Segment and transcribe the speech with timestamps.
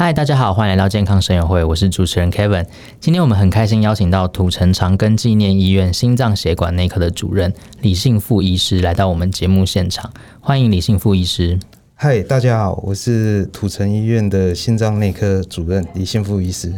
[0.00, 2.64] 嗨，大家好，欢迎来到健康声友会，我是主持人 Kevin。
[3.00, 10.08] 今天我们很开心邀请到土城长庚纪念医院心脏血管内科的主任李信富医师来到我们节目现场，
[10.40, 11.58] 欢迎李信富医师。
[11.96, 16.72] 嗨，大家好，我是土城医院的心脏内科主任李信富医师。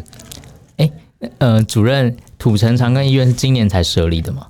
[0.78, 0.90] 哎，
[1.36, 4.46] 呃，主任，土城长庚医院是今年才设立的吗？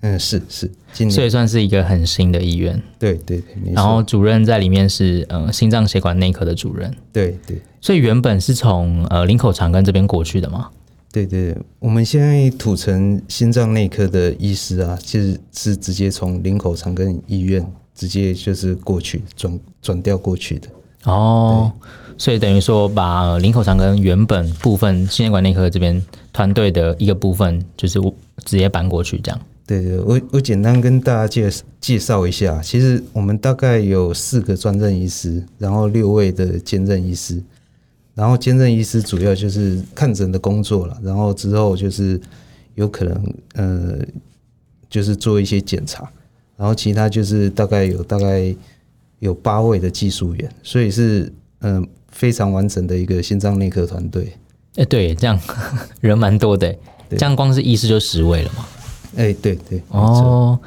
[0.00, 2.80] 嗯，是是，今年所以算是一个很新的医院。
[2.98, 6.94] 对对对，然后主任在里面是呃心脏血管内科的主任。
[7.12, 7.60] 对对。
[7.80, 10.68] 所以原本是从呃林口长庚这边过去的吗？
[11.12, 20.68] 对对，我们现在土城心脏内科的医师啊，其实是直接从林口长庚医院直接就是过去转转调过去的。
[21.04, 21.72] 哦，
[22.18, 27.98] 所以等于说把林口长庚原本部分心血管内科这边团队的一个部分，就是
[28.44, 29.40] 直接搬过去这样。
[29.66, 31.50] 对对，我我简单跟大家介
[31.80, 37.42] 介绍一下，其实我们大概有四个专任医师，然后六位的兼任医师，
[38.14, 42.20] 然后兼任医师主要就是看诊的工作了，然后之后就是
[42.76, 43.98] 有可能呃，
[44.88, 46.08] 就是做一些检查，
[46.56, 48.54] 然后其他就是大概有大概
[49.18, 54.32] 有八位的技术员，所以是嗯、呃、非常完整的一个心脏内科团队。
[54.76, 55.36] 哎，对，这样
[56.00, 56.72] 人蛮多的，
[57.10, 58.64] 这样光是医师就十位了嘛。
[59.16, 60.58] 哎、欸，对对哦，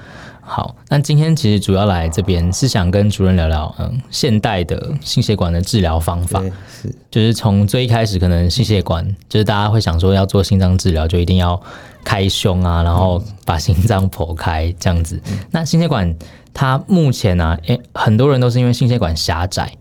[0.42, 6.42] 好，那今天其实主要来这边是想跟主任聊聊，嗯，现代的心血管的治疗方法，
[6.82, 11.62] 是，就是从最一开始，可能心血管就是大家会想说要做心脏治疗，就一定要
[12.04, 15.22] 开胸啊，然后把心脏剖开这样子。
[15.32, 16.16] 嗯、那心血管
[16.52, 19.72] 它目前呢、啊，诶，很多人都是因为心血管狭窄，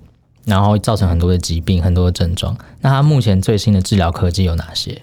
[0.45, 2.55] 然后造成很多的疾病，很多的症状。
[2.83, 5.00] 那它目前最新的治疗科技有哪些？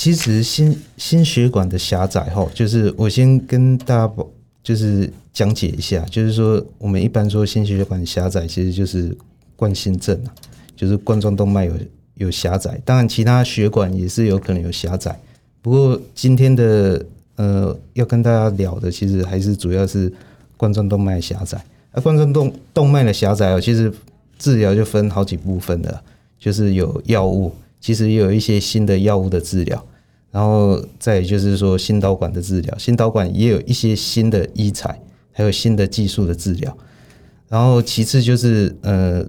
[0.00, 4.14] 其实心心血管的狭窄哈，就是我先跟大家
[4.62, 9.14] 就是讲解一下，就是说我们一般说心血管狭窄，其实就是
[9.56, 10.32] 冠心症啊，
[10.74, 11.74] 就是冠状动脉有
[12.14, 15.20] 有狭窄，当然其他血管也是有可能有狭窄。
[15.60, 17.04] 不过今天的
[17.36, 20.10] 呃要跟大家聊的，其实还是主要是
[20.56, 21.62] 冠状动脉狭窄。
[21.90, 23.92] 而冠状动动脉的狭窄哦，其实
[24.38, 26.02] 治疗就分好几部分的，
[26.38, 27.52] 就是有药物。
[27.82, 29.82] 其实也有一些新的药物的治疗，
[30.30, 34.96] 然后再就是说心导管的治疗，心导管也有一些新的医材，
[35.32, 36.76] 还有新的技术的治疗。
[37.48, 39.26] 然后其次就是呃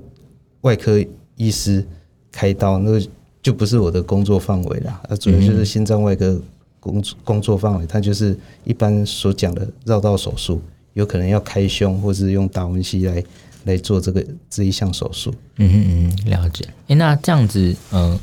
[0.61, 1.03] 外科
[1.35, 1.83] 医师
[2.31, 3.01] 开刀，那个
[3.41, 6.39] 就不是我的工作范围了，啊，主要就是心脏外科
[6.79, 10.61] 工工作范围，它就是一般所讲的绕道手术，
[10.93, 13.23] 有可能要开胸或是用达文西来
[13.63, 15.33] 来做这个这一项手术。
[15.57, 16.63] 嗯嗯嗯，了解。
[16.89, 18.19] 诶，那这样子，嗯、呃。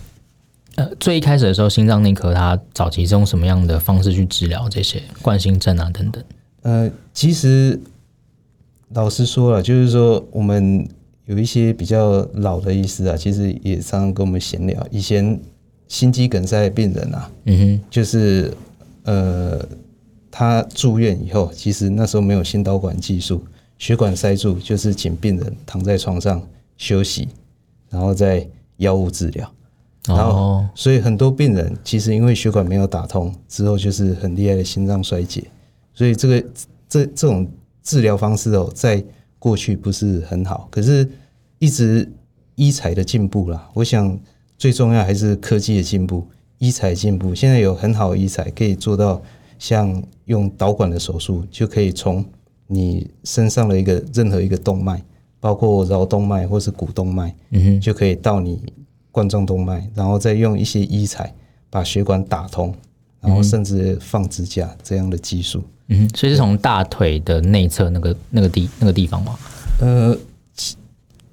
[0.78, 6.22] 呃，最一开始的时候，心脏内科它早期是用什么样的方式去治疗这些冠心症啊等等？
[6.62, 7.80] 呃，其实
[8.90, 10.88] 老实说了，就是说我们
[11.26, 14.86] 有一些比较老的医师啊，其实也常常跟我们闲聊。
[14.92, 15.40] 以前
[15.88, 18.54] 心肌梗塞的病人啊，嗯哼，就是
[19.02, 19.60] 呃，
[20.30, 23.44] 他住院以后，其实那时候没有心导管技术，
[23.78, 26.40] 血管塞住，就是请病人躺在床上
[26.76, 27.26] 休息，
[27.90, 28.46] 然后再
[28.76, 29.52] 药物治疗。
[30.06, 35.44] 然后，所以很多病人其实因为血管没有打通之后，就是很厉害的心脏衰竭。
[35.92, 36.44] 所以这个
[36.88, 37.46] 这这种
[37.82, 39.04] 治疗方式哦，在
[39.38, 41.06] 过去不是很好，可是
[41.58, 42.10] 一直
[42.54, 43.68] 医材的进步啦。
[43.74, 44.18] 我想
[44.56, 46.26] 最重要还是科技的进步，
[46.58, 47.34] 医材进步。
[47.34, 49.20] 现在有很好的医材可以做到，
[49.58, 52.24] 像用导管的手术，就可以从
[52.66, 55.02] 你身上的一个任何一个动脉，
[55.38, 58.62] 包括桡动脉或是股动脉，嗯哼，就可以到你。
[59.18, 61.34] 冠状动脉，然后再用一些医材
[61.70, 62.72] 把血管打通，
[63.20, 65.60] 然后甚至放支架这样的技术。
[65.88, 69.36] 嗯，所以是从大腿的内侧那个那个地那个地方吗？
[69.80, 70.16] 呃，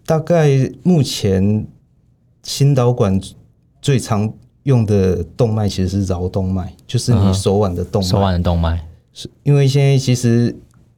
[0.04, 1.64] 大概目前
[2.42, 3.22] 心导管
[3.80, 4.34] 最常
[4.64, 8.08] 用的动脉其实是桡动脉，就是你手腕的动脉。
[8.08, 8.84] 嗯、手腕的动脉
[9.14, 10.56] 是因为现在其实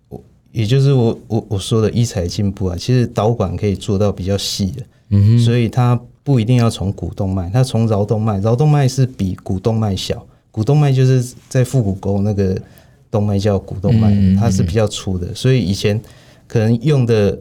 [0.07, 0.23] 我
[0.53, 5.99] 也就是我我我说的医材进步啊，其实导管可以做到比较细的，嗯，所以它。
[6.27, 12.61] 不一定要从股动脉，它从桡动脉，桡动脉是比股动脉小，股动脉就是在腹股沟那个
[13.09, 15.97] 动脉叫股动脉，它是比较粗的，所以以前
[16.45, 17.39] 可能用的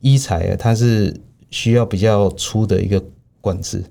[0.00, 1.12] 医材啊，它是
[1.50, 3.02] 需要比较粗的一个
[3.40, 3.82] 管子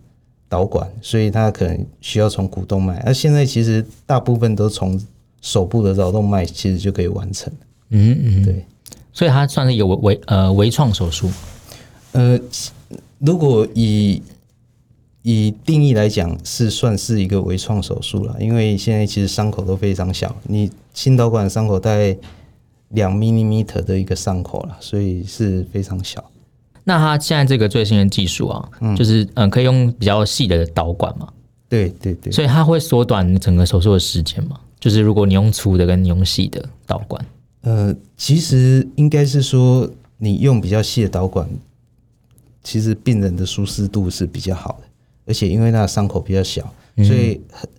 [0.48, 4.98] 导管，所以它可能需要从股动脉，而现在其实大部分都从
[5.42, 7.52] 手部的桡动脉，其实就可以完成。
[7.90, 8.66] 嗯嗯，对。
[9.12, 11.30] 所以它算是一个微微呃微创手术。
[12.14, 12.40] 呃，
[13.20, 14.22] 如果以
[15.22, 22.16] 以定义来讲，是算是一个微创手术了，因为现在其实伤口都非常小，你心导管伤口大概
[22.90, 26.24] 两 millimeter 的一个伤口了，所以是非常小。
[26.86, 31.28] 那它现在这个最新的技术啊，嗯、就是嗯，可以用比较细的导管嘛？
[31.68, 34.60] 对对对，所以它会缩短整个手术的时间嘛？
[34.80, 37.24] 就是如果你用粗的跟你用细的导管，
[37.62, 39.88] 呃，其实应该是说
[40.18, 41.48] 你用比较细的导管，
[42.64, 44.88] 其实病人的舒适度是比较好的，
[45.26, 47.70] 而且因为那伤口比较小，所以很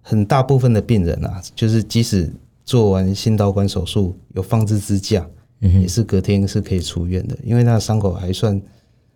[0.00, 2.32] 很大部分的病人啊，就是即使
[2.64, 5.26] 做完心导管手术有放置支架。
[5.62, 8.58] 也是隔天是可以出院的，因为那个伤口还算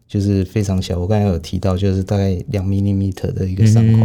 [0.07, 0.99] 就是非常小。
[0.99, 4.01] 我刚才有提到，就是大概两 millimeter 的一个伤口，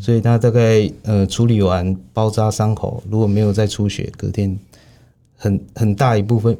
[0.00, 4.58] 所以他大概呃处理完包扎伤口，如果没有再出血，隔天
[5.36, 6.58] 很很大一部分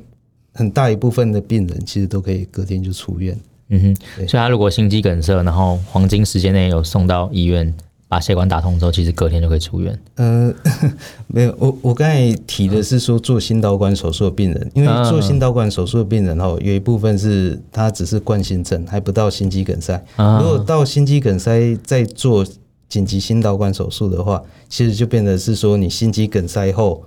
[0.53, 3.37] 很大一部分的病人其实都可以隔天就出院。
[3.69, 3.81] 嗯
[4.19, 7.75] 哼，所以他如果心肌梗塞，然后黄金时间内有送到医院。
[8.09, 9.99] 把血管打通之后，其实隔天就可以出院。
[10.15, 10.55] 呃，
[11.27, 20.01] 没有，我我刚才提的是说做心导管手术的病人，因为做心导管手术的病人哦，有一部分是他只是冠心症，还不到心肌梗塞。
[20.17, 22.47] 如果到心肌梗塞再做
[22.89, 27.03] 紧急心导管手术的话，其实就变得是说你心肌梗塞后，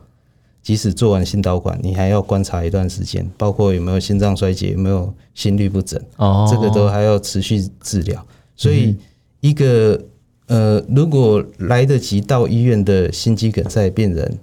[0.61, 8.25] 即使做完心导管，你还要观察一段时间，包括有没有心脏衰竭，有没有心律不整，哦，这个都还要持续治疗。
[8.55, 8.95] 所以
[9.39, 10.01] 一个。
[10.51, 14.39] 呃，如果来得及到医院的心肌梗塞病人，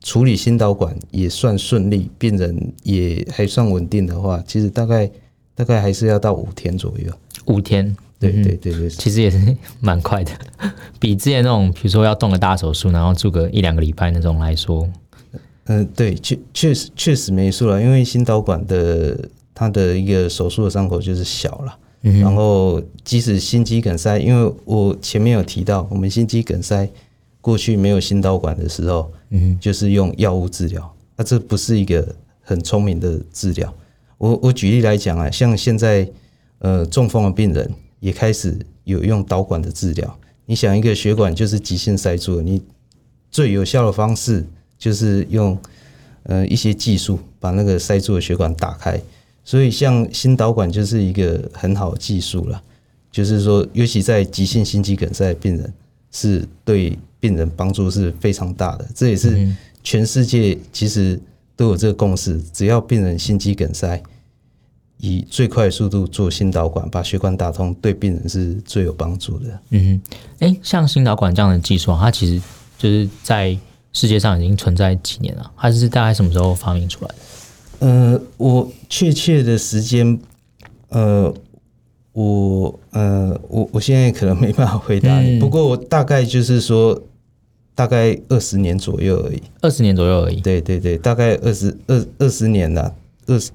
[0.00, 5.08] 处理心导管也算顺利，病人也还算稳定的话，其实大概
[5.54, 7.12] 大概还是要到五天左右。
[7.46, 10.32] 五天，对对对对，其实也是蛮快的，
[10.98, 14.88] 比之前那种比如说要动个大手术，然后住个一两个礼拜那种来说，
[15.64, 19.16] 嗯、呃，对，确确实确实没错了，因为心导管的
[19.54, 21.76] 它的一个手术的伤口就是小了。
[22.02, 26.88] 然后，即使心肌梗塞，因为我前面有提到，我们心肌梗塞
[27.42, 33.70] 过去没有心导管的时候，嗯，就是用药物治疗，那这不是一个很聪明的治疗。
[34.16, 36.08] 我我举例来讲啊，像现在
[36.60, 40.18] 呃中风的病人也开始有用导管的治疗。
[40.46, 42.62] 你想一个血管就是急性塞住了，你
[43.30, 44.46] 最有效的方式
[44.78, 45.58] 就是用
[46.22, 48.98] 呃一些技术把那个塞住的血管打开。
[49.42, 52.62] 所以，像心导管就是一个很好的技术了，
[53.10, 55.72] 就是说，尤其在急性心肌梗塞的病人，
[56.12, 58.86] 是对病人帮助是非常大的。
[58.94, 59.48] 这也是
[59.82, 61.18] 全世界其实
[61.56, 64.00] 都有这个共识，只要病人心肌梗塞，
[65.00, 69.60] 以最快速度做心导管把血管打通，对病人是最有帮助的。
[69.70, 70.00] 嗯，
[70.40, 72.42] 哎，像心导管这样的技术，它其实
[72.78, 73.56] 就是在
[73.92, 77.86] 世界上已经存在几年了，它是大概什么时候发明出来的？
[77.86, 80.18] 呃，我确切的时间，
[80.90, 81.32] 呃，
[82.12, 85.38] 我呃，我我现在可能没办法回答你。
[85.38, 87.00] 嗯、不过我大概就是说，
[87.74, 89.42] 大概二十年左右而已。
[89.62, 90.40] 二十年左右而已。
[90.42, 92.94] 对对对，大概二十二二十年了，
[93.26, 93.50] 二十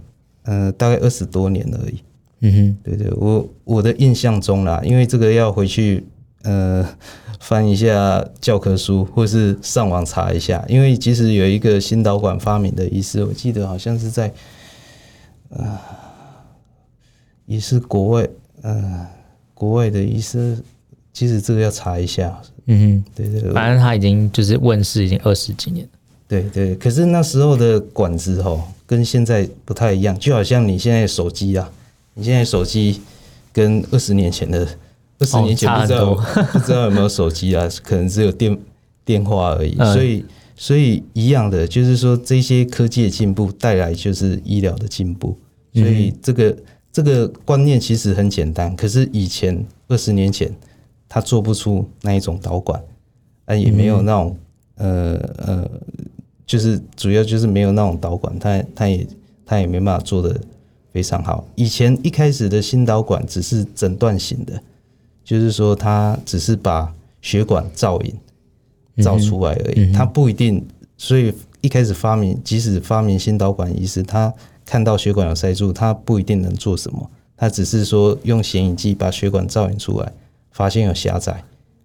[0.45, 2.01] 呃，大概二十多年而已。
[2.39, 6.05] 嗯哼，对对，我我的印象中啦，因为这个要回去
[6.43, 6.87] 呃。
[7.37, 14.33] 翻一下教科书，或是上网查一下，因为其实有一个新导管发明的医师，我记得好像是在，
[15.49, 15.77] 呃，
[17.45, 18.27] 也是国外，
[18.63, 19.07] 呃，
[19.53, 20.57] 国外的医师，
[21.13, 22.35] 其实这个要查一下。
[22.65, 25.91] 嗯哼，对，对对，反正他已经就是问世已经二十几年了。
[26.27, 31.71] 对对，可是那时候的管子哦，跟现在不太一样，就好像你现在手机啊，
[32.13, 33.01] 你现在手机
[33.51, 34.67] 跟二十年前的。
[35.17, 37.65] 二十年前不知道、哦、不知道有没有手机啊？
[37.81, 38.59] 可能只有电
[39.05, 39.73] 电话而已。
[39.93, 40.25] 所以
[40.57, 45.39] 所以一样的，就是说这些科技的进步带来就是医疗的进步。
[45.73, 46.57] 所以这个
[46.91, 48.75] 这个观念其实很简单。
[48.75, 50.53] 可是以前二十年前
[51.07, 52.83] 他做不出那一种导管，
[53.45, 54.37] 啊也没有那种
[54.75, 55.71] 呃呃，
[56.45, 59.07] 就是主要就是没有那种导管，他他也
[59.45, 60.39] 他也没办法做的
[60.91, 61.45] 非常好。
[61.55, 64.61] 以前一开始的心导管只是诊断型的。
[65.25, 68.15] 就是说，它只是把血管造影
[69.01, 70.63] 造出来而已，它不一定。
[70.99, 74.31] 所以一开始发明，即使发明心导管医师，他
[74.63, 77.09] 看到血管有塞住，他不一定能做什么。
[77.35, 80.13] 他只是说用显影剂把血管造影出来，
[80.51, 81.43] 发现有狭窄。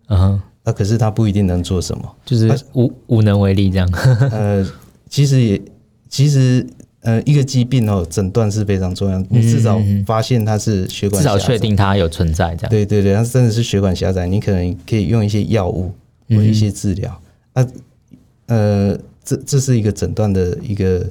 [0.08, 0.38] 嗯，
[0.70, 3.90] 那可是他不一定能做什么，就是无无能为力这样。
[4.30, 4.64] 呃，
[5.08, 5.60] 其实也
[6.08, 6.64] 其实。
[7.02, 9.18] 呃，一个疾病哦，诊断是非常重要。
[9.30, 12.70] 你至少发现它是血管，至少确定它有存在这样。
[12.70, 15.90] 对对对，它真的是血管狭窄，你可能可以用一些药物
[16.28, 17.18] 或一些治疗。
[17.54, 17.66] 啊，
[18.48, 21.06] 呃，这这是一个诊断的一个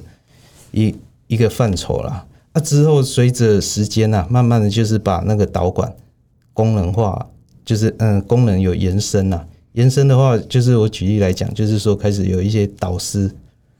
[0.70, 0.94] 一
[1.26, 2.24] 一个范畴啦。
[2.54, 5.92] 那、啊、之后随着时间啊，慢慢的就是把那个导管
[6.52, 7.26] 功能化，
[7.64, 9.44] 就是嗯功能有延伸啊。
[9.72, 13.30] 延伸的话，就是我举例来讲，就是说开始有一些导师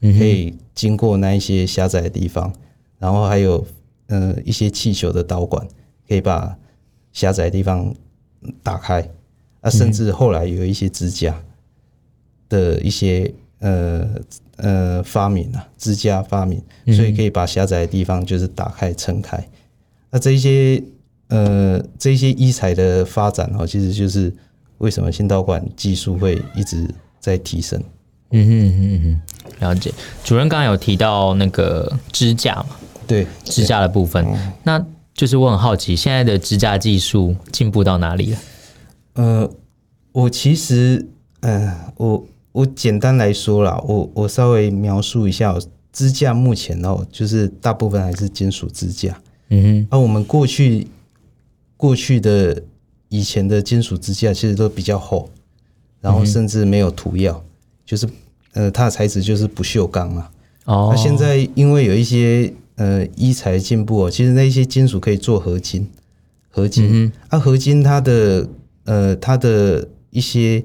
[0.01, 2.53] 可以经过那一些狭窄的地方，
[2.99, 3.65] 然后还有
[4.07, 5.67] 呃一些气球的导管
[6.07, 6.57] 可以把
[7.11, 7.93] 狭窄的地方
[8.63, 9.07] 打开。
[9.61, 11.39] 啊，甚至后来有一些支架
[12.49, 14.09] 的一些呃
[14.55, 16.59] 呃发明啊，支架发明，
[16.95, 19.47] 所以可以把狭窄的地方就是打开撑开。
[20.09, 20.81] 那这些
[21.27, 24.33] 呃这些医材的发展哦，其实就是
[24.81, 26.87] 为什么心导管技术会一直
[27.19, 27.81] 在提升。
[28.31, 29.93] 嗯哼嗯哼，了解。
[30.23, 32.69] 主任刚刚有提到那个支架嘛？
[33.05, 34.25] 对，支架的部分。
[34.63, 34.83] 那
[35.13, 38.37] 就是我很好奇，现在的支架技术进步到哪里了？
[39.13, 39.51] 呃，
[40.13, 41.05] 我其实，
[41.41, 45.53] 呃，我我简单来说啦，我我稍微描述一下
[45.91, 49.21] 支架目前哦，就是大部分还是金属支架。
[49.49, 50.87] 嗯哼，而我们过去
[51.75, 52.63] 过去的
[53.11, 55.29] 以前的金属支架其实都比较厚，
[55.99, 57.43] 然后甚至没有涂药，
[57.85, 58.09] 就是
[58.53, 60.31] 呃，它的材质就是不锈钢啊。
[60.65, 65.87] 哦，那现在因为有一些呃医材进步哦，其实那些金属可以做合金，
[66.49, 68.49] 合金，嗯、啊，合金它的。
[68.83, 70.61] 呃，它的一些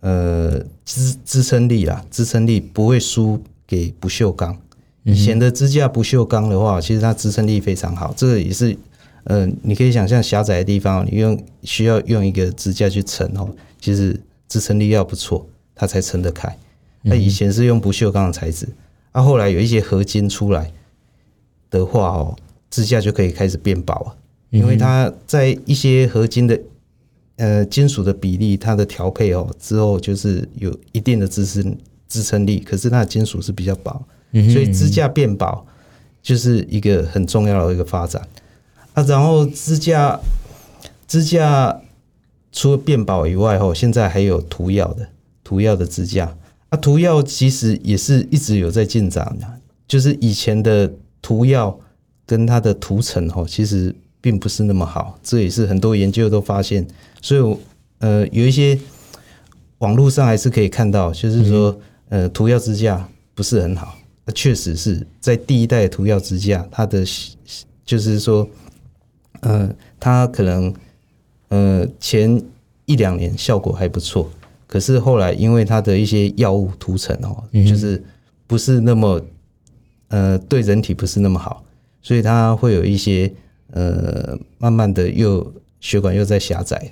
[0.00, 4.54] 呃支支撑力啦，支撑力不会输给不锈钢。
[5.02, 8.12] 以前的支架不锈钢的话，其实它支撑力非常好。
[8.14, 8.76] 这个也是
[9.24, 13.48] 呃，你可以想象狭窄的地方，你用需要用一个支架去撑哦，
[13.80, 16.56] 其实支撑力要不错，它才撑得开。
[17.02, 18.68] 那以前是用不锈钢的材质，
[19.12, 20.72] 啊，后来有一些合金出来
[21.70, 22.36] 的话哦，
[22.70, 24.16] 支架就可以开始变薄了，
[24.50, 26.60] 因为它在一些合金的。
[27.36, 31.76] 呃，金属的比例，它的调配哦，之后就是有一定的支撑
[32.06, 35.66] 支撑力，可是它的金属是比较薄，所以支架变薄
[36.22, 38.22] 就是一个很重要的一个发展
[38.94, 39.02] 啊。
[39.04, 40.18] 然后支架
[41.06, 41.80] 支架
[42.52, 45.08] 除了变薄以外，哦，现在还有涂药的
[45.44, 46.36] 涂药的支架
[46.68, 49.46] 啊，涂药其实也是一直有在进展的，
[49.86, 51.78] 就是以前的涂药
[52.26, 53.94] 跟它的涂层哦，其实。
[54.24, 56.86] 并不是那么好，这也是很多研究都发现，
[57.20, 57.56] 所以
[57.98, 58.78] 呃，有一些
[59.78, 61.76] 网络上还是可以看到，就是说
[62.08, 67.04] 呃，涂药支架不是很好，那确实是在第一代涂药支架，它的
[67.84, 68.48] 就是说
[69.42, 70.74] 呃，它可能
[71.50, 72.42] 呃前
[72.86, 74.28] 一两年效果还不错，
[74.66, 78.02] 可是后来因为它的一些药物涂层哦，就是
[78.48, 79.20] 不是那么
[80.08, 81.62] 呃对人体不是那么好，
[82.00, 83.32] 所以它会有一些。
[83.74, 86.90] 呃，慢慢的又血管又在狭窄，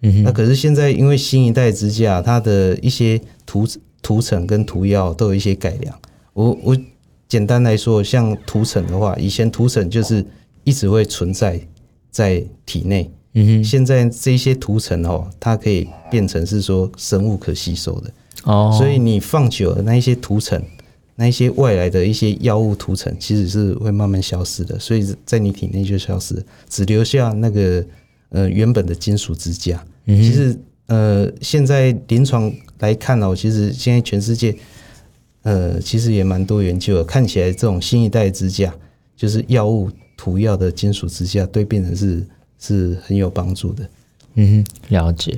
[0.00, 3.68] 嗯，那可是现在因为新一代支架，它的一些涂
[4.00, 5.94] 涂层跟涂药都有一些改良。
[6.32, 6.76] 我我
[7.28, 10.24] 简单来说，像涂层的话，以前涂层就是
[10.64, 11.60] 一直会存在
[12.12, 18.12] 在体内，嗯哼，现在这些涂层哦，它可以变成是说生物可吸收的。
[18.44, 20.62] 哦，所以你放久了那一些涂层。
[21.14, 27.84] 那一些外来的一些药物涂层其实是会慢慢消失的，所以在你体内就消失，只留下那个
[28.30, 29.84] 呃原本的金属支架。
[30.06, 34.56] 其实呃现在临床来看哦，其实现在全世界
[35.42, 38.74] 呃其实也蛮多研究的，看起来这种新一代支架
[39.14, 39.90] 就是药物
[40.22, 42.24] 涂药的金属支架，对病人是
[42.60, 43.88] 是很有帮助的。
[44.34, 45.36] 嗯哼，了解。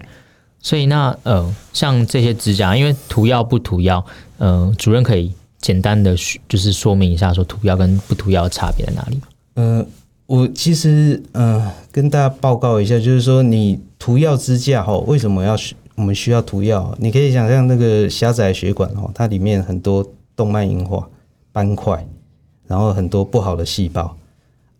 [0.60, 4.04] 所以那呃像这些支架，因为涂药不涂药，
[4.36, 5.32] 呃主任可以。
[5.64, 6.14] 简单的
[6.46, 9.18] 就是说明一下，说涂药跟不涂药差别在哪里？
[9.54, 9.86] 呃，
[10.26, 15.56] 我其实呃跟大家报告一下，就是说你涂药支架哈，为什么要
[15.94, 16.94] 我们需要涂药？
[17.00, 21.08] 你可以想象那个狭窄血管哦，它里面很多动脉硬化
[21.50, 22.06] 斑块，
[22.66, 24.14] 然后很多不好的细胞，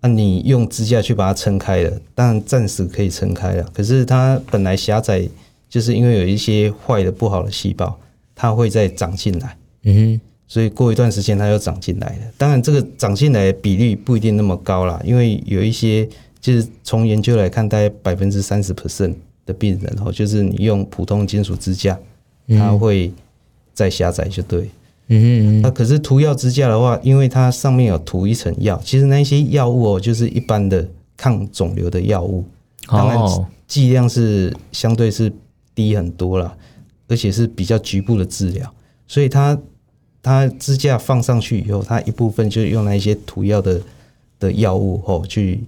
[0.07, 5.27] 那你用支架去把它撑开了，当然暂时可以撑开了，可是它本来狭窄，
[5.67, 7.99] 就是因为有一些坏的不好的细胞，
[8.35, 9.57] 它会再长进来。
[9.85, 10.21] 嗯哼。
[10.47, 16.07] 所以过一段时间它又长进来了，当然这个长进来的比例不一定那么高啦，因为有一些
[16.39, 19.15] 就是从研究来看，大概百分之三十 percent
[19.47, 21.99] 的病人哦，就是你用普通金属支架，
[22.51, 23.11] 它会
[23.73, 24.61] 再狭窄就对。
[24.61, 24.71] 嗯
[25.09, 25.61] 嗯。
[25.63, 32.45] 那可是涂药支架的话，因为它上面有涂一层药，其实那些药物哦，就是一般的抗肿瘤的药物，
[32.87, 35.33] 当然剂量是相对是
[35.75, 36.57] 低很多了，
[37.09, 38.75] 而且是比较局部的治疗，
[39.07, 39.59] 所以它。
[40.27, 43.79] 它支架放上去以后，它一部分就用那一些涂药的
[44.41, 45.63] 的药物哦，去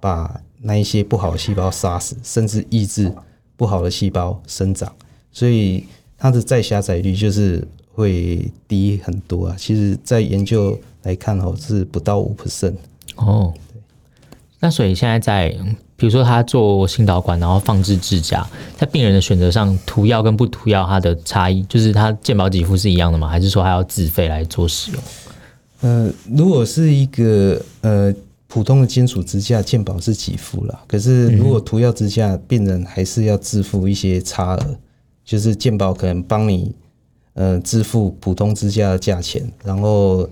[0.00, 3.12] 把那一些不好的细胞杀死，甚至抑制
[3.54, 4.90] 不好的细胞生长，
[5.30, 5.84] 所以
[6.16, 7.62] 它的再狭窄率就是
[7.98, 9.56] 会低很多啊。
[9.58, 12.74] 其实，在研究来看哦，是不到五 percent。
[13.16, 13.80] 哦，对。
[14.60, 15.48] 那所以现在在，
[15.96, 23.26] 比如说他做心导管，然后放置支架，在病人的选择上，涂药跟不涂药，它的差异就是他健保给付是一样的吗？
[23.26, 25.02] 还是说还要自费来做使用？
[25.80, 28.14] 呃，如果是一个呃
[28.46, 30.80] 普通的金属支架，健保是给付了。
[30.86, 34.76] 可是如果涂药支架，病人还是要自付一些差额，
[35.24, 36.74] 就是健保可能帮你
[37.38, 40.28] 呃支付普通支架的价钱，然后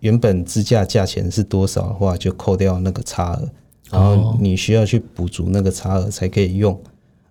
[0.00, 3.48] 原本支架价钱是多少的话，就扣掉那个差额，
[3.92, 6.76] 然后你需要去补足那个差额，才可以用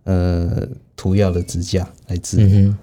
[0.06, 0.66] 呃
[0.96, 2.44] 涂药的支架来支付。
[2.56, 2.78] 嗯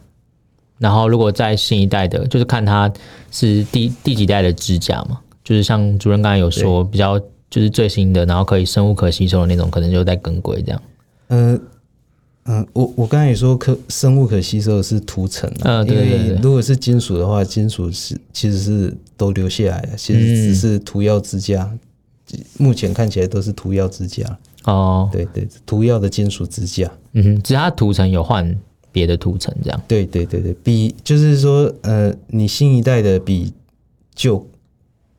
[0.80, 2.88] 然后，如果在新一代的，就是看它
[3.32, 7.18] 是第第几代的支架嘛，就是像主任刚才有说，比较
[7.50, 10.82] 就是最新的，然后可以生物可吸收的那种，可能就在更贵这样。
[11.30, 11.60] 嗯
[12.48, 16.38] 嗯，我我刚才也说可生物可吸收的是涂层，嗯，对对对。
[16.42, 21.70] 如果是金属的话，金属是其实是都留下来了，其实只是涂药支架，
[22.56, 24.24] 目前看起来都是涂药支架。
[24.64, 28.58] 哦，对对，涂药的金属支架，嗯哼，只是它涂层有换。
[28.90, 33.52] 别的涂层这样，对对对对，比就是说，呃，你新一代的比
[34.14, 34.44] 旧，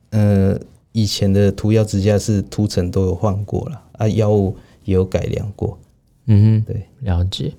[0.10, 0.60] 呃，
[0.92, 5.79] 以前的涂药支架是涂层都有换过了啊，药物也有改良过，
[6.32, 7.52] 嗯哼，对，了解。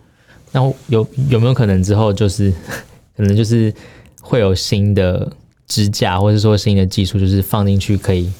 [0.53, 2.53] 那有有没有可能之后就是
[3.17, 3.73] 可能就是
[4.21, 5.31] 会有新的
[5.67, 8.33] 支架，或者说新的技术，就是放进去可以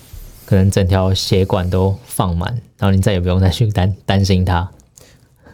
[0.47, 4.71] 可能整条血管都放满，然后你再也不用再去担担心它。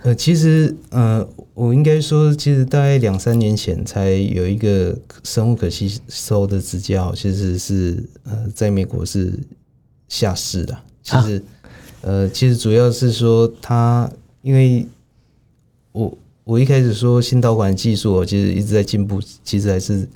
[0.03, 9.33] 呃，其实，呃，我应该说，其实大概两三年前才有一个生物可吸收的支架，其实是呃，在美国是
[10.09, 10.79] 下市的。
[11.03, 11.43] 其实，啊、
[12.03, 14.09] 呃，其实主要是说它，
[14.47, 14.87] 因为
[15.91, 20.09] 我我一开始说新导管技术，其实一直在进步，其实还是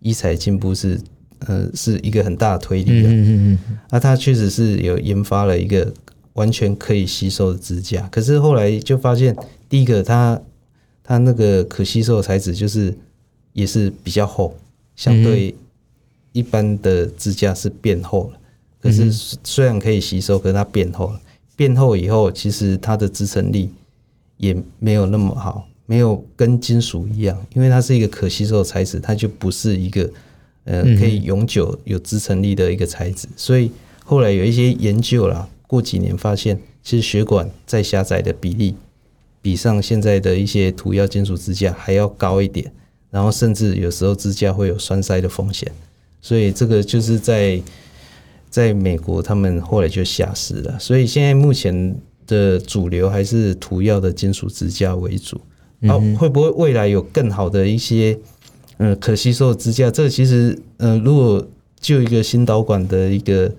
[0.00, 1.00] 医材进步是
[1.46, 3.08] 呃是一个很大的推力的。
[3.08, 3.78] 嗯嗯嗯。
[3.90, 5.94] 那它确实是有研发了一个。
[6.36, 9.34] 完全可以吸收的支架，可是后来就发现，
[9.70, 10.38] 第一个它
[11.02, 12.94] 它那个可吸收的材质就是
[13.54, 14.54] 也是比较厚，
[14.94, 15.54] 相对
[16.32, 18.38] 一般的支架是变厚了。
[18.82, 21.20] 可是虽然可以吸收，可是它变厚了。
[21.56, 23.70] 变厚以后，其实它的支撑力
[24.36, 30.08] 也没有那么好，没有跟金属一样，因为它是一个可吸收的材质，它就不是一个
[30.64, 33.26] 呃可以永久有支撑力的一个材质。
[33.36, 33.72] 所以
[34.04, 35.48] 后来有一些研究啦。
[35.68, 38.76] 过几年发现，其实血管再狭窄的比例，
[39.42, 42.72] 比上现在的一些涂药金属支架还要高一点，
[43.10, 45.72] 然后甚至有时候支架会有栓塞的风险，
[46.20, 47.60] 所以这个就是在
[48.50, 50.78] 在美国他们后来就下市了。
[50.78, 55.40] 所以现在目前的主流还是涂药的金属支架为主。
[55.82, 58.18] 啊，会不会未来有更好的一些
[58.78, 59.90] 嗯可吸收的支架？
[59.90, 61.46] 这其实嗯，如果
[61.78, 63.52] 就一个新导管的一个。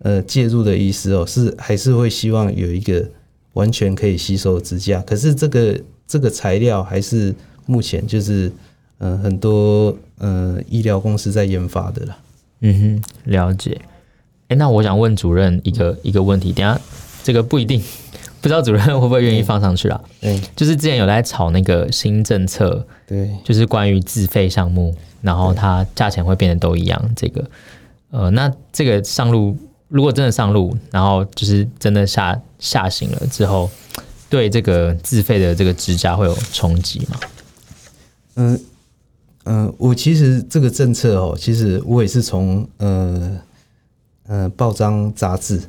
[0.00, 3.04] 呃，介入的意思哦，是还是会希望有一个
[3.54, 7.34] 完全可以吸收支架，可是这个这个材料还是
[7.66, 8.48] 目前就是
[8.98, 12.16] 呃很多呃医疗公司在研发的啦。
[12.60, 13.76] 嗯哼，了解。
[14.48, 16.78] 哎、欸，那我想问主任一个一个问题，等下
[17.22, 17.82] 这个不一定
[18.40, 20.00] 不知道主任会不会愿意放上去啊？
[20.22, 27.10] 嗯， 就是之前有在炒那个新政策，对，就是关于自费项目，然后它价钱会变得都一样。
[27.14, 27.44] 这个
[28.10, 29.56] 呃，那这个上路。
[29.90, 33.70] 如果真的上路，然后就是真的下下行了之后，
[34.28, 37.18] 对这个自费的这个支架会有冲击吗？
[38.34, 38.60] 嗯、呃、
[39.44, 43.34] 嗯、呃，我其实这个政策哦，其实我也是从呃
[44.28, 45.60] 呃报章杂志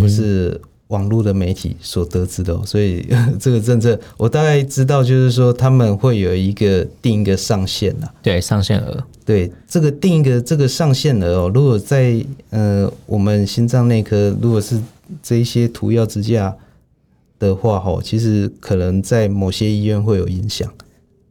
[0.00, 3.06] 或是网络的媒体所得知的，所以
[3.40, 9.02] 这个政策我大概知道，就是说他们会有一个定一个上限呐，对，上限额。
[9.24, 14.78] 对，这个定一个这个上限额哦，如果在呃我们心脏内科，如果是
[15.22, 16.54] 这一些涂药支架
[17.38, 20.68] 的话，哈，其实可能在某些医院会有影响，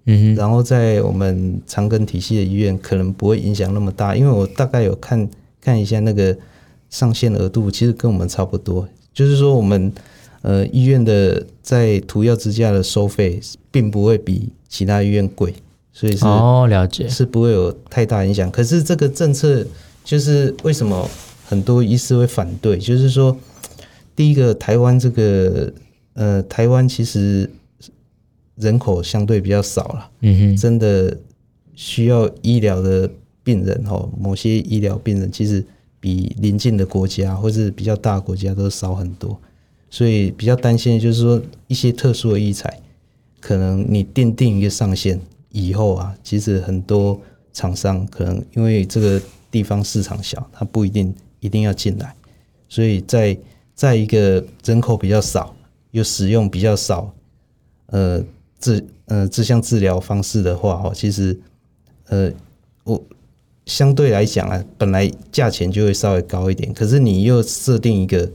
[0.05, 6.35] 嗯哼，然后在我们长庚体系的医院可能不会影响那么大，因为我大概有看看一下那个
[6.91, 9.91] 上限额度，其实跟我们差不多，就是说我们
[10.43, 13.39] 呃医院的在涂药支架的收费
[13.71, 15.55] 并不会比其他医院贵。
[15.93, 18.49] 所以是哦，了解是不会有太大影响。
[18.49, 19.65] 可是这个政策
[20.05, 21.09] 就是为什么
[21.45, 22.77] 很多医师会反对？
[22.77, 23.35] 就是说，
[24.15, 25.71] 第一个，台湾这个
[26.13, 27.49] 呃，台湾其实
[28.55, 31.17] 人口相对比较少了，嗯哼，真的
[31.75, 33.09] 需要医疗的
[33.43, 35.63] 病人哦，某些医疗病人其实
[36.01, 39.39] 比邻近的国家或是比较大国家都少很多，
[39.89, 42.81] 所以比较担心的就是说一些特殊的医材，
[43.39, 45.17] 可能你定定一个上限。
[45.53, 47.19] 以后啊，其实很多
[47.51, 52.15] 厂商可能因为这个地方市场小，它不一定一定要进来。
[52.69, 53.37] 所以在
[53.75, 55.53] 在一个人口比较少
[55.91, 57.13] 又使用比较少，
[57.87, 58.23] 呃，
[58.61, 61.37] 治呃这项治疗方式的话，哦，其实
[62.07, 62.31] 呃
[62.85, 63.03] 我
[63.71, 68.29] 相对来讲啊，本来价钱就会稍微高一点，可是你又设定一个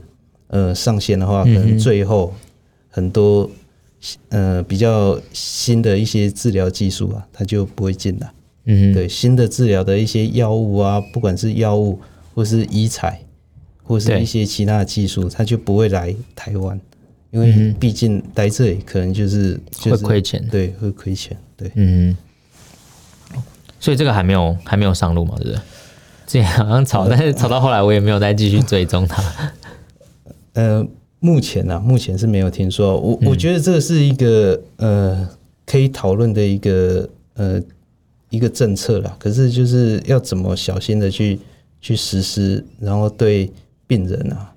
[0.47, 2.33] 呃上限的话，可能最后
[2.89, 3.49] 很多
[4.29, 8.31] 呃比较新的一些治疗技术啊，它就不会进来。
[8.65, 11.99] 嗯，对，新的治疗的一些药物啊，不管是药物
[12.33, 13.21] 或是医材。
[13.89, 16.77] 或是一些其他的技术，它就不会来台湾，
[17.31, 22.13] 因为毕竟来这里可能就是会亏钱，对，会亏钱，对，嗯，
[23.79, 25.59] 所以这个还没有还没有上路嘛，对不对？
[26.25, 29.23] 之前好像炒，但是炒到后来我也没有再继续追踪它。
[30.53, 30.85] 呃，
[31.19, 32.99] 目前呢、啊，目前是没有听说。
[32.99, 35.27] 我我觉得这是一个呃
[35.65, 37.61] 可以讨论的一个呃
[38.29, 41.39] 一个政策啦，可是就是要怎么小心的去
[41.79, 43.51] 去实施，然后对。
[43.89, 44.53] 病人啊，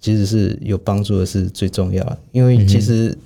[0.00, 2.18] 其实是有帮助的，是最重要的。
[2.32, 3.16] 因为其实，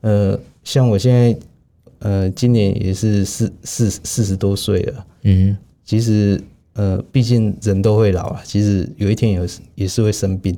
[0.00, 1.38] 呃，像我现在，
[2.00, 5.06] 呃，今年也是四四四十多岁了。
[5.22, 6.40] 嗯，其实，
[6.74, 8.40] 呃，毕竟人都会老啊。
[8.44, 10.56] 其实有一天也是也是会生病。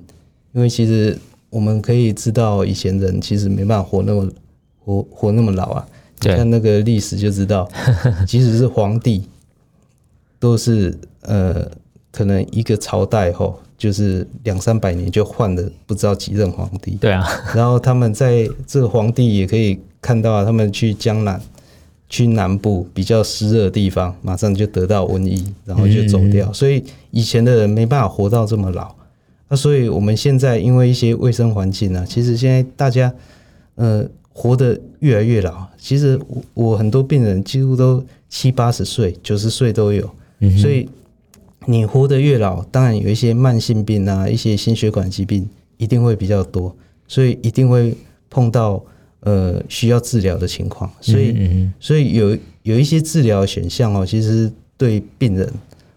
[0.52, 1.16] 因为其实
[1.48, 4.30] 我们可以知道，以前人其实没办法活那么
[4.78, 5.86] 活活那么老啊。
[6.22, 7.68] 你看那个历史就知道，
[8.26, 9.24] 即使是皇帝，
[10.38, 11.70] 都是呃，
[12.12, 13.60] 可能一个朝代后。
[13.80, 17.26] 就是两三百年就换了不知道几任皇帝，对啊。
[17.54, 21.40] 然后他们在这个皇帝也可以看到，他们去江南、
[22.08, 26.52] 去南部比较湿热的地方，马上就得到瘟疫，然后就走掉。
[26.52, 28.94] 所以以前的人没办法活到这么老。
[29.48, 33.12] 那所以我们现在因为一些卫生环境呢，其实现在大家
[33.74, 35.66] 呃活得越来越老。
[35.78, 40.08] 其实我我很多病人几乎都七八十岁、九十岁都有，
[40.58, 40.88] 所以。
[41.66, 46.74] 你活得越老，当然有一些慢性病啊，一些心血管疾病一定会比较多，
[47.06, 47.94] 所以一定会
[48.30, 48.82] 碰到
[49.20, 50.90] 呃需要治疗的情况。
[51.00, 55.50] 所以，嗯、所以有有一些治疗选项哦，其实对病人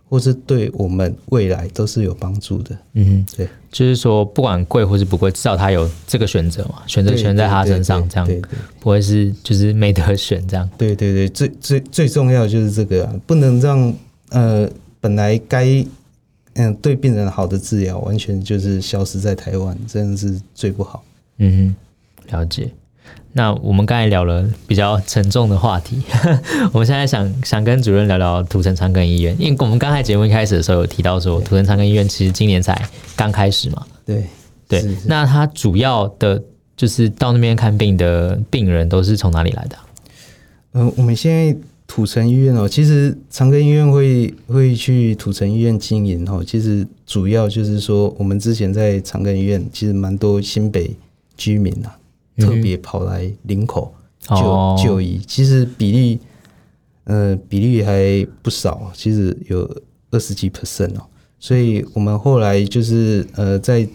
[0.09, 2.77] 或是对我们未来都是有帮助的。
[2.93, 8.41] 嗯，对，就是说不管贵或是不贵，至少他有这个选择嘛，选择权在他身上，这样
[8.79, 10.69] 不会是就是没得选这样。
[10.77, 13.93] 对对对，最最最重要的就是这个啊，不能让
[14.29, 14.69] 呃。
[15.03, 15.85] 本来该
[16.53, 21.03] 嗯对病人好的治疗，完全就是消失在台湾，真的是最不好。
[21.39, 21.75] 嗯
[22.29, 22.71] 哼，了解。
[23.33, 26.01] 那我们刚才聊了比较沉重的话题，
[26.71, 32.79] 我们现在想想跟主任聊聊土城长庚医院，因为我们刚才节目一开始的时候有提到说，土城长庚医院其实今年才
[33.15, 33.85] 刚开始嘛。
[34.05, 34.25] 对
[34.67, 36.41] 对，那它主要的
[36.77, 39.77] 就是到那边看病的病人都是从哪里来的？
[40.73, 41.57] 嗯、呃，我们现在。
[41.85, 46.43] 土城医院哦，其实长庚医院会会去土城医院经营哦。
[46.43, 50.89] 其实主要就是说，我们之前在长庚医院，其实蛮多新北
[51.37, 51.95] 居民啊，
[52.37, 53.93] 特别跑来林口
[54.27, 55.19] 就、嗯、就医。
[55.27, 56.19] 其实比例，
[57.05, 59.69] 呃，比例还不少，其实有
[60.11, 61.05] 二十几 percent 哦。
[61.39, 63.87] 所以我们后来就是呃，在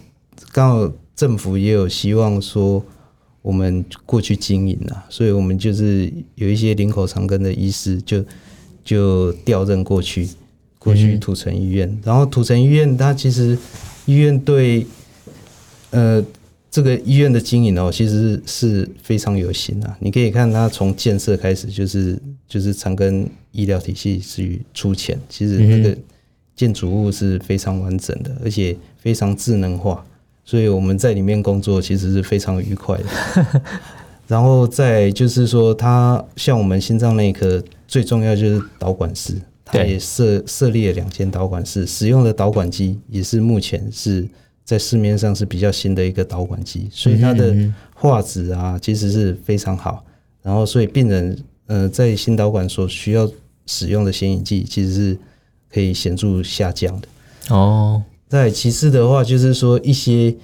[0.53, 2.83] 刚好政府也有希望说。
[3.41, 8.23] 我们过去经营了，所以我们就是有一些林口长庚的医师就
[8.85, 10.29] 就调任过去，
[10.79, 11.89] 过去土城医院。
[11.89, 13.57] 嗯、然后土城医院，它其实
[14.05, 14.87] 医院对
[15.91, 16.23] 呃
[16.71, 19.97] 这个医院的经营哦，其实是非常有心啊。
[20.01, 25.97] 你可以看它从建设开始，就是就是长庚医疗体系去出钱，其实那个
[26.55, 30.05] 建筑物是非常完整的，而且非常智能化。
[30.45, 33.63] 所以我们在里面工作其实是非常愉快的。
[34.27, 44.27] 然后再就是说，它像我们心脏内科最重要就是导管室，它也设设立了两间导管室，使用的导管机也是目前是
[44.69, 47.57] 在市面上是比较新的一个导管机，所以它的
[47.95, 50.05] 画质啊其实是非常好。
[50.43, 53.27] 然后所以病人呃在心导管所需要
[53.65, 55.19] 使用的显影剂其实是
[55.73, 57.09] 可以显著下降的
[57.49, 58.03] 哦。
[58.29, 60.35] 再其次的话，就是说一些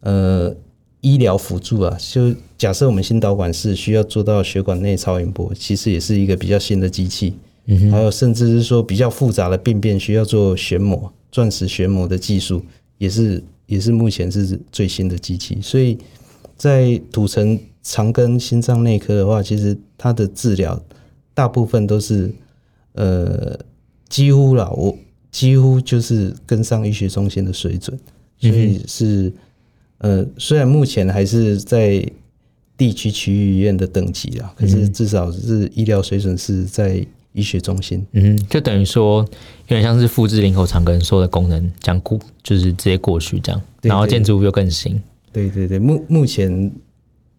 [0.00, 0.56] 呃
[1.02, 7.34] 医疗辅助啊，就假设我们心导管是需要做到血管内超音波，其实也是一个比较新的机器。
[7.66, 12.62] 嗯哼，还有甚至是说比较复杂的病变需要做旋膜、钻石旋膜的技术，
[12.96, 15.58] 也是也是目前是最新的机器。
[15.60, 15.98] 所以
[16.56, 20.82] 在土城长庚心脏内科的话，其实它的治疗
[21.32, 22.32] 大部分都是
[22.92, 23.58] 呃
[24.08, 24.96] 几乎啦我。
[25.34, 27.98] 几乎就是跟上医学中心的水准，
[28.38, 29.32] 所以是
[29.98, 32.08] 呃，虽然目前还是在
[32.76, 38.04] 地区区域医院的等级啊，可是至少是医疗水准是在医学中心。
[38.12, 45.00] 嗯，就等于说有点像是复制林口长庚所有的功能，这样过就是直接过去这样，对对对，然后建筑物又更新。
[45.30, 46.72] 对对对，目目前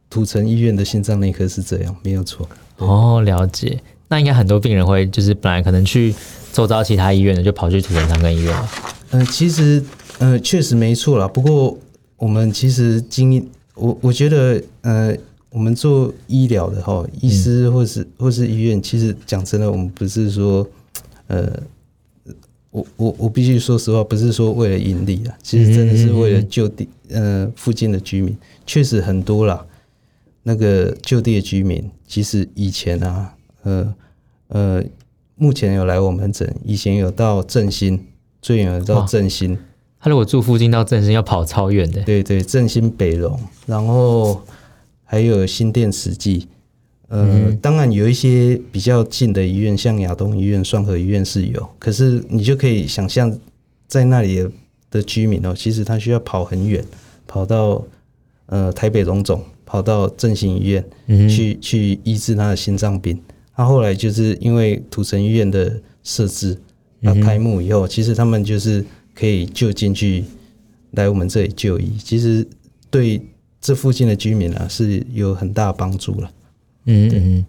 [0.10, 2.48] 土城医院的心脏内科是这样，没有错。
[2.78, 3.80] 哦，了解。
[4.08, 6.14] 那应该很多病人会就是本来可能去
[6.54, 8.70] 周遭其他医院的，就跑去土城长庚医院了。
[9.12, 9.84] 嗯、呃，其实
[10.20, 11.28] 呃确实没错啦。
[11.28, 11.78] 不过
[12.18, 15.16] 我们其实经历，我我觉得呃。
[15.56, 20.68] 我们做医疗的哈，医师或是或是医院，其实讲真的，我们不是说，
[21.28, 21.50] 呃，
[22.72, 29.66] 我我我必须说实话，不是说为了盈利啊，其实真的是为了就地，呃，附近的居民确实很多啦。
[30.44, 33.96] 那个就地的居民，其实以前啊，呃
[34.50, 34.84] 呃，
[35.36, 37.98] 目前有来我们诊，以前有到振兴，
[38.42, 39.58] 最远有到振兴。
[40.02, 42.02] 他如果住附近到振兴要跑超远的。
[42.02, 44.42] 对对，振兴北龙，然后。
[45.16, 46.46] 还有新店慈济，
[47.08, 53.34] 呃，嗯、当然有一些比较近的医院，像亚东医院、双河医院是有，可是你就可以想象，
[53.88, 54.46] 在那里
[54.92, 56.84] 的居民哦，其实他需要跑很远，
[57.26, 57.82] 跑到
[58.48, 60.84] 呃台北荣总，跑到振兴医院
[61.30, 63.18] 去、嗯、去医治他的心脏病。
[63.56, 66.60] 他后来就是因为土城医院的设置，
[67.00, 70.26] 那开幕以后，其实他们就是可以就近去
[70.92, 71.94] 来我们这里就医。
[72.04, 72.46] 其实
[72.90, 73.22] 对。
[73.66, 76.32] 这附近的居民啊，是有很大帮助了。
[76.86, 77.46] 嗯嗯，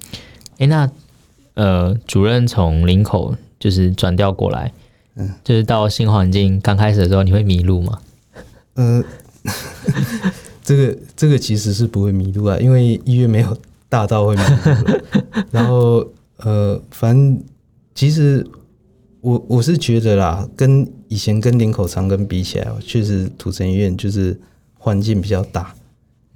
[0.53, 0.91] 哎、欸，那
[1.53, 4.73] 呃，主任从林口就是转调过来，
[5.17, 7.99] 嗯，就是到新环境刚开始的时候，你会迷路吗？
[8.77, 9.05] 呃，
[10.65, 13.55] 这个这个其实是不会迷路啊，因为医院没有
[13.91, 14.99] 大到会迷路。
[15.51, 16.03] 然后
[16.39, 17.39] 呃，反正
[17.95, 18.47] 其实
[19.21, 24.41] 我我是觉得啦，跟以前跟林口长庚比起来，确实土城医院就是
[24.79, 25.75] 环境比较大。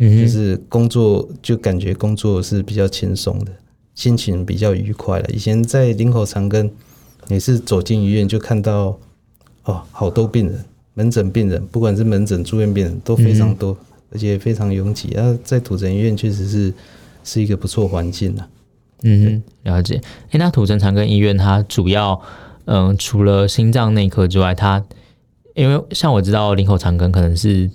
[0.08, 3.52] 就是工作就感觉工作是比较轻松的，
[3.94, 5.28] 心情比较愉快了。
[5.28, 6.70] 以前在林口长庚，
[7.28, 8.98] 每次走进医院就看到
[9.64, 13.76] 哦，好多病人，门诊病人，不管是门诊、住院病人都非常多，
[14.10, 15.10] 而且非常拥挤。
[15.12, 16.72] 然后在土城医院确实是
[17.22, 18.48] 是一个不错环境了。
[19.02, 20.00] 嗯，了解。
[20.30, 22.18] 哎，那土城长庚医院它主要，
[22.64, 24.82] 嗯，除了心脏内科之外，它
[25.54, 27.68] 因为像我知道林口长庚可能是。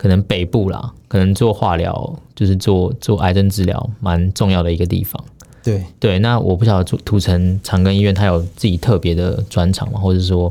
[0.00, 5.22] 可能北部啦，可能做化疗就是做做癌症治疗蛮重要的一个地方。
[5.62, 10.00] 对对，那我不晓得土土城长庚医院它有自己特别的专长吗？
[10.00, 10.50] 或者说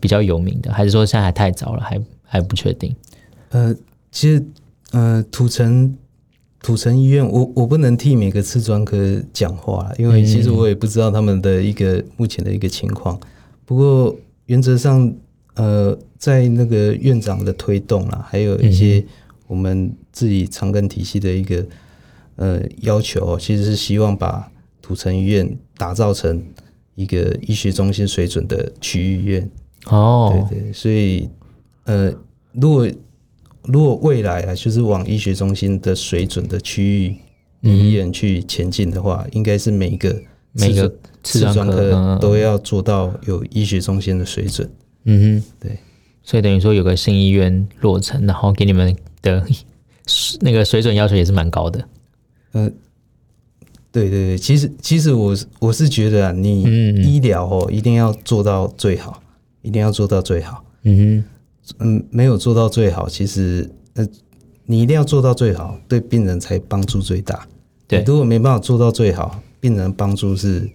[0.00, 2.94] 比较有名的，还是说现在还太早了，还还不确定？
[3.48, 3.74] 呃，
[4.12, 4.44] 其实
[4.92, 5.96] 呃，土城
[6.60, 13.18] 土城医院，我我不能替每个次专科讲话，因为其实我也不知道他们的一个目前的一个情况。
[13.64, 15.10] 不过原则上。
[15.60, 19.04] 呃，在那个院长的推动啦，还有一些
[19.46, 21.66] 我们自己长庚体系的一个
[22.36, 26.42] 呃要求，其实是希望把土城医院打造成
[26.94, 29.50] 一个医学中心水准的区域医院。
[29.84, 31.28] 哦，对对，所以
[31.84, 32.10] 呃，
[32.52, 32.88] 如果
[33.64, 37.16] 如果未来啊，就是往医学中心的水准的区域
[37.60, 40.90] 医院去前进的话，嗯、应该是每一个每个
[41.22, 44.66] 次专科都要做到有医学中心的水准。
[45.04, 45.78] 嗯哼，对，
[46.22, 49.42] 所以等于说有个新医院落成，然后给你们的
[50.40, 51.80] 那个水准要求也是蛮高的。
[52.52, 52.72] 嗯、呃，
[53.90, 56.62] 对对对，其实其实我我是觉得啊，你
[57.02, 59.22] 医疗哦一定要做到最好，
[59.62, 60.62] 一定要做到最好。
[60.82, 61.24] 嗯
[61.78, 64.06] 哼，嗯，没有做到最好，其实呃，
[64.66, 67.48] 你一定要做到最好，对病人才帮助最大。
[67.88, 70.68] 对，如果没办法做到最好，病人帮助是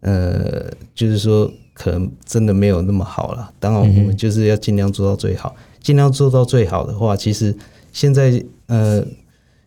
[0.00, 1.50] 呃，就是说。
[1.78, 3.50] 可能真的没有那么好了。
[3.60, 5.54] 当然，我们就是要尽量做到最好。
[5.80, 7.56] 尽量做到最好的话，其实
[7.92, 9.02] 现在呃，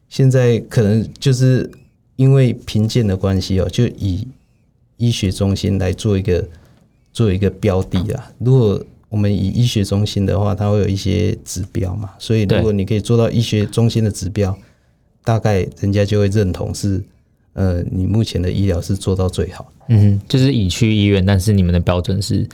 [0.09, 1.71] 现在可能就是
[2.17, 4.27] 因为贫贱的关系哦，就以
[4.97, 6.45] 医学中心来做一个
[7.13, 8.31] 做一个标的啊。
[8.39, 12.09] 如果我们以医学中心的话，它会有一些指标嘛。
[12.19, 14.55] 所以，如果你可以做到医学中心的指标，
[15.23, 17.01] 大概人家就会认同是。
[17.53, 22.47] 呃，你目前的医疗是做到最好，嗯，就是以区医院，但是你们的标准是，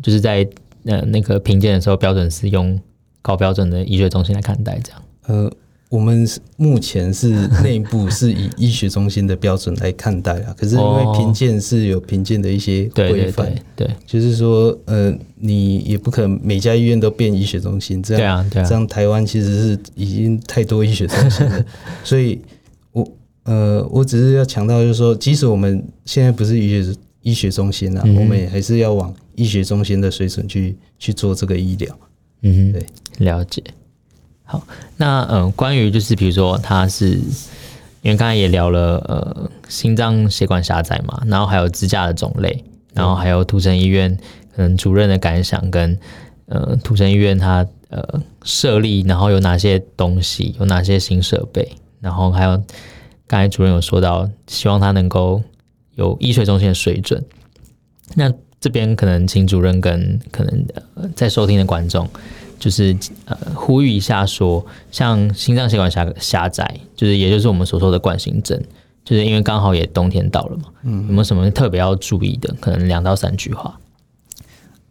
[0.00, 0.46] 就是在
[0.84, 2.78] 呃那个评鉴的时候，标准是用
[3.22, 5.02] 高标准的医学中心来看待，这样。
[5.26, 5.52] 呃，
[5.88, 6.24] 我们
[6.56, 21.64] 目前是内部是以医学中心的标准来看待啊， 可是因为评鉴是有评鉴的一些规范，对对对，对，就是说，呃，你也不可能每家医院都变医学中心，这样，对啊，对啊，这样台湾其实是已经太多医学中心了，
[22.04, 22.38] 所以。
[23.46, 31.98] 呃，我只是要强调，就是说，即使我们现在不是医学医学中心啊，嗯、我们也还是要往医学中心的水准去去做这个医疗。
[32.42, 32.84] 嗯，对，
[33.18, 33.62] 了解。
[34.44, 34.62] 好，
[34.96, 37.20] 那嗯、呃，关于就是比如说，他是
[38.02, 42.62] 因因为刚才也聊了呃心脏血管狭窄嘛，然后还有支架的种类，
[42.94, 44.16] 然后还有土城医院
[44.54, 45.98] 可能主任的感想跟
[46.46, 51.68] 呃土城医院它呃设立，然后有哪些东西，有哪些新设备，
[52.00, 52.62] 然后还有
[53.26, 55.42] 刚才主任有说到，希望他能够
[55.94, 57.24] 有医学中心的水准。
[58.14, 62.08] 那这边可能请主任跟可能呃在收听的观众。
[62.58, 68.58] 就是呃，呼吁一下说，像心脏血管狭狭窄，就是也就是我们所说的冠心症，
[69.04, 72.56] 就是因为刚好也冬天到了嘛，嗯，有没有什么特别要注意的？
[72.58, 73.78] 可能两到三句话。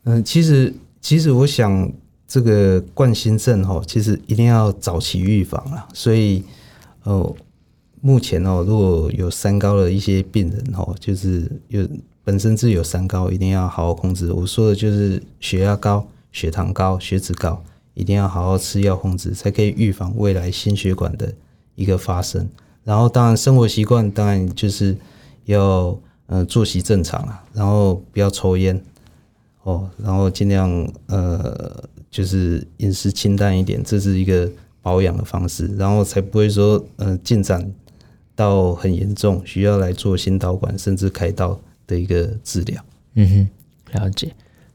[0.04, 0.72] 嗯，其实
[1.02, 1.92] 其实我想
[2.28, 5.88] 这个冠心症哈，其实一定要早期预防啊。
[5.92, 6.44] 所以
[7.02, 7.36] 哦，
[8.06, 11.88] 目前哦，如果有三高的一些病人哦，就是有
[12.24, 14.32] 本身是有三高，一定要好好控制。
[14.32, 16.08] 我说的就是血压高。
[16.32, 17.64] 血糖高、血脂高，
[17.94, 21.34] 一定要好好吃药控制，才可以预防未来心血管的
[21.76, 22.46] 一个发生。
[22.84, 24.98] 然后，当然生活习惯当然就是
[25.46, 28.78] 要呃作息正常啊，然后不要抽烟
[29.64, 30.70] 哦，然后尽量
[31.06, 37.66] 呃就是饮食清淡一点，这是一个保养的方式，然后才不会说呃进展
[38.36, 42.84] 到很严重，需要来做心导管甚至开刀的一个治疗。
[43.16, 43.30] 嗯
[43.94, 44.32] 哼，了解。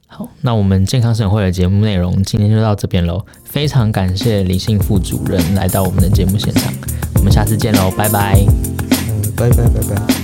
[0.07, 3.25] 好，那我们健康省会的节目内容今天就到这边喽。
[3.45, 6.73] 非常感谢李姓副主任来到我们的节目现场，
[7.15, 8.45] 我们下次见喽，拜拜。
[9.09, 10.20] 嗯，拜拜拜拜。